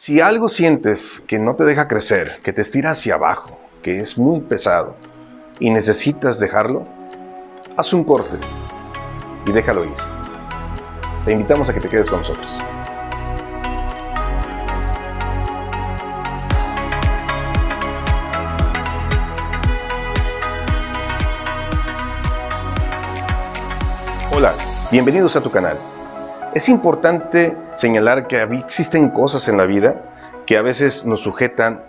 [0.00, 4.16] Si algo sientes que no te deja crecer, que te estira hacia abajo, que es
[4.16, 4.94] muy pesado
[5.58, 6.86] y necesitas dejarlo,
[7.76, 8.36] haz un corte
[9.44, 9.96] y déjalo ir.
[11.24, 12.46] Te invitamos a que te quedes con nosotros.
[24.30, 24.54] Hola,
[24.92, 25.76] bienvenidos a tu canal.
[26.58, 31.84] Es importante señalar que existen cosas en la vida que a veces nos sujetan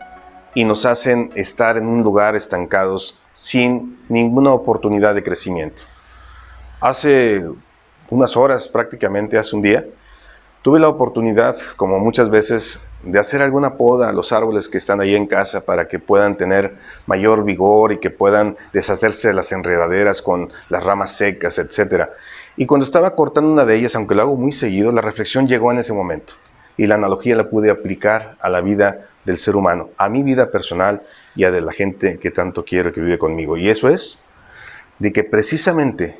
[0.53, 5.85] y nos hacen estar en un lugar estancados sin ninguna oportunidad de crecimiento.
[6.81, 7.43] Hace
[8.12, 9.88] unas horas, prácticamente hace un día,
[10.62, 15.01] tuve la oportunidad, como muchas veces, de hacer alguna poda a los árboles que están
[15.01, 16.76] ahí en casa para que puedan tener
[17.07, 22.09] mayor vigor y que puedan deshacerse de las enredaderas con las ramas secas, etc.
[22.59, 25.72] Y cuando estaba cortando una de ellas, aunque lo hago muy seguido, la reflexión llegó
[25.72, 26.34] en ese momento.
[26.76, 30.52] Y la analogía la pude aplicar a la vida del ser humano, a mi vida
[30.52, 31.02] personal
[31.38, 33.55] y a de la gente que tanto quiero que vive conmigo.
[33.55, 34.20] Y eso es
[34.99, 36.20] de que precisamente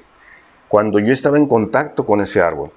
[0.70, 2.72] cuando yo estaba en contacto con ese árbol,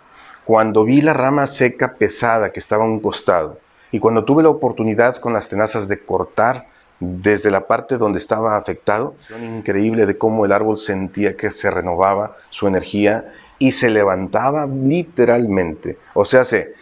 [0.45, 3.61] cuando vi la rama seca pesada que estaba a un costado,
[3.93, 6.67] y cuando tuve la oportunidad con las tenazas de cortar
[6.99, 12.37] desde la parte donde estaba afectado, increíble de cómo el árbol sentía que se renovaba
[12.51, 13.33] su energía
[13.63, 15.97] y se levantaba literalmente.
[16.15, 16.75] O sea, se,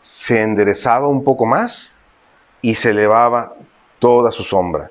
[0.00, 1.92] se enderezaba un poco más
[2.62, 3.52] y se elevaba
[3.98, 4.90] toda su sombra.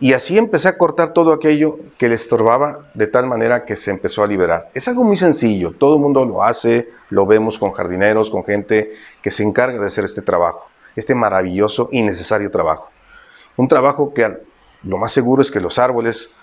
[0.00, 3.92] Y así empecé a cortar todo aquello que le estorbaba de tal manera que se
[3.92, 4.68] empezó a liberar.
[4.74, 8.90] Es algo muy sencillo, todo el mundo lo hace, lo vemos con jardineros, con gente
[9.22, 12.90] que se encarga de hacer este trabajo, este maravilloso y necesario trabajo.
[13.56, 14.36] Un trabajo que
[14.82, 16.34] lo más seguro es que los árboles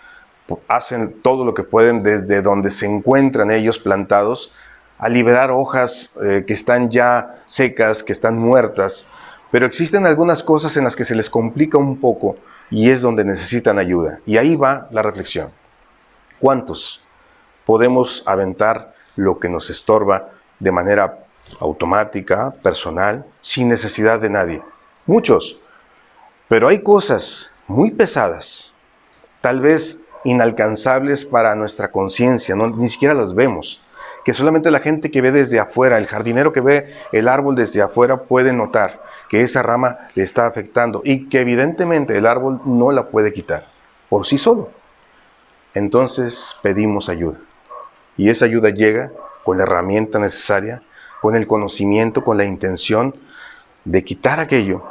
[0.68, 4.54] hacen todo lo que pueden desde donde se encuentran ellos plantados
[4.98, 9.06] a liberar hojas eh, que están ya secas, que están muertas,
[9.52, 12.38] pero existen algunas cosas en las que se les complica un poco
[12.70, 14.20] y es donde necesitan ayuda.
[14.26, 15.52] Y ahí va la reflexión.
[16.40, 17.02] ¿Cuántos
[17.66, 21.20] podemos aventar lo que nos estorba de manera
[21.60, 24.62] automática, personal, sin necesidad de nadie?
[25.06, 25.60] Muchos.
[26.48, 28.74] Pero hay cosas muy pesadas,
[29.42, 33.82] tal vez inalcanzables para nuestra conciencia, ni siquiera las vemos,
[34.24, 37.82] que solamente la gente que ve desde afuera, el jardinero que ve el árbol desde
[37.82, 42.92] afuera puede notar que esa rama le está afectando y que evidentemente el árbol no
[42.92, 43.68] la puede quitar
[44.10, 44.70] por sí solo.
[45.74, 47.40] Entonces pedimos ayuda.
[48.16, 49.12] Y esa ayuda llega
[49.44, 50.84] con la herramienta necesaria,
[51.22, 53.16] con el conocimiento, con la intención
[53.84, 54.84] de quitar aquello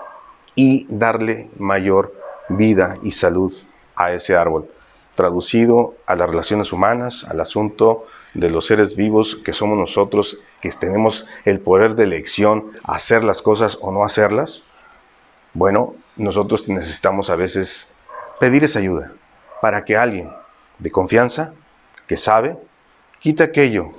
[0.54, 2.12] y darle mayor
[2.48, 3.52] vida y salud
[3.94, 4.68] a ese árbol
[5.14, 10.70] traducido a las relaciones humanas, al asunto de los seres vivos que somos nosotros, que
[10.70, 14.62] tenemos el poder de elección, hacer las cosas o no hacerlas,
[15.54, 17.88] bueno, nosotros necesitamos a veces
[18.40, 19.12] pedir esa ayuda
[19.60, 20.30] para que alguien
[20.78, 21.52] de confianza,
[22.06, 22.56] que sabe,
[23.20, 23.92] quite aquello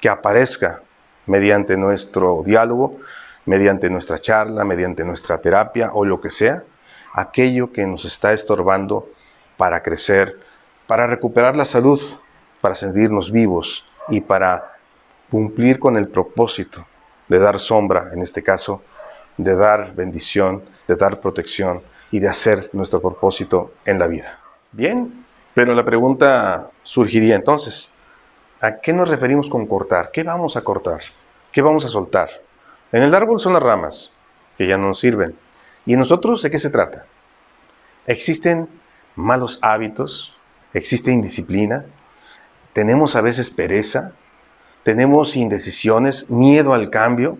[0.00, 0.82] que aparezca
[1.26, 2.98] mediante nuestro diálogo,
[3.44, 6.62] mediante nuestra charla, mediante nuestra terapia o lo que sea,
[7.12, 9.08] aquello que nos está estorbando
[9.56, 10.38] para crecer,
[10.86, 12.00] para recuperar la salud,
[12.60, 14.72] para sentirnos vivos y para
[15.30, 16.86] cumplir con el propósito
[17.28, 18.82] de dar sombra, en este caso,
[19.36, 24.38] de dar bendición, de dar protección y de hacer nuestro propósito en la vida.
[24.72, 25.24] Bien,
[25.54, 27.92] pero la pregunta surgiría entonces,
[28.60, 30.10] ¿a qué nos referimos con cortar?
[30.12, 31.00] ¿Qué vamos a cortar?
[31.50, 32.30] ¿Qué vamos a soltar?
[32.92, 34.12] En el árbol son las ramas,
[34.56, 35.34] que ya no nos sirven.
[35.86, 37.06] ¿Y en nosotros de qué se trata?
[38.06, 38.68] Existen
[39.16, 40.34] malos hábitos,
[40.72, 41.86] existe indisciplina,
[42.72, 44.12] tenemos a veces pereza,
[44.82, 47.38] tenemos indecisiones, miedo al cambio,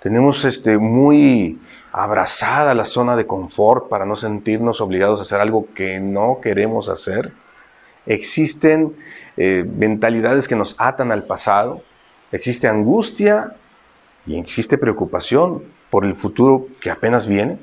[0.00, 1.60] tenemos este, muy
[1.92, 6.88] abrazada la zona de confort para no sentirnos obligados a hacer algo que no queremos
[6.88, 7.32] hacer.
[8.06, 8.96] Existen
[9.36, 11.82] eh, mentalidades que nos atan al pasado,
[12.32, 13.56] existe angustia
[14.26, 17.58] y existe preocupación por el futuro que apenas viene.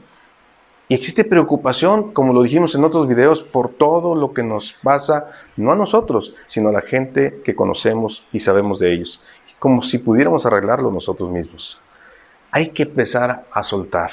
[0.89, 5.31] Y existe preocupación, como lo dijimos en otros videos, por todo lo que nos pasa,
[5.57, 9.21] no a nosotros, sino a la gente que conocemos y sabemos de ellos,
[9.59, 11.77] como si pudiéramos arreglarlo nosotros mismos.
[12.51, 14.11] Hay que empezar a soltar,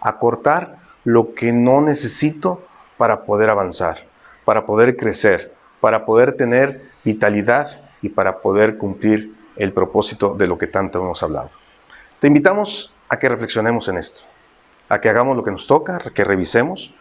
[0.00, 2.60] a cortar lo que no necesito
[2.96, 3.98] para poder avanzar,
[4.44, 10.58] para poder crecer, para poder tener vitalidad y para poder cumplir el propósito de lo
[10.58, 11.50] que tanto hemos hablado.
[12.18, 14.22] Te invitamos a que reflexionemos en esto
[14.88, 16.94] a que hagamos lo que nos toca, que revisemos.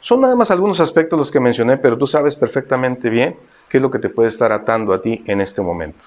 [0.00, 3.36] Son nada más algunos aspectos los que mencioné, pero tú sabes perfectamente bien
[3.68, 6.04] qué es lo que te puede estar atando a ti en este momento,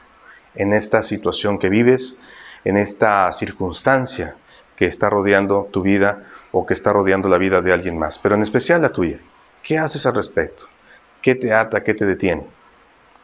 [0.56, 2.18] en esta situación que vives,
[2.66, 4.36] en esta circunstancia
[4.76, 8.36] que está rodeando tu vida o que está rodeando la vida de alguien más, pero
[8.36, 9.20] en especial la tuya.
[9.62, 10.66] ¿Qué haces al respecto?
[11.22, 11.84] ¿Qué te ata?
[11.84, 12.44] ¿Qué te detiene?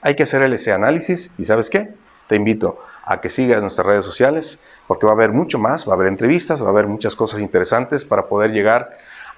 [0.01, 1.89] Hay que hacer ese análisis y ¿sabes qué?
[2.29, 5.93] Te invito a que sigas nuestras redes sociales porque va a haber mucho más, va
[5.93, 8.97] a haber entrevistas, va a haber muchas cosas interesantes para poder llegar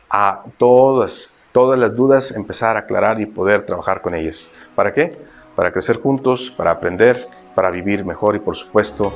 [0.09, 4.49] a todas, todas las dudas, empezar a aclarar y poder trabajar con ellas.
[4.75, 5.17] ¿Para qué?
[5.55, 9.13] Para crecer juntos, para aprender, para vivir mejor y por supuesto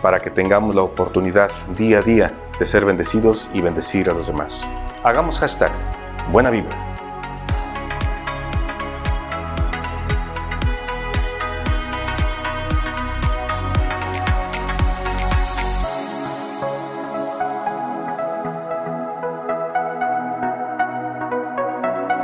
[0.00, 4.28] para que tengamos la oportunidad día a día de ser bendecidos y bendecir a los
[4.28, 4.62] demás.
[5.04, 5.72] Hagamos hashtag
[6.32, 6.50] Buena.